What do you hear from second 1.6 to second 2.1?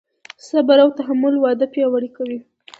پیاوړی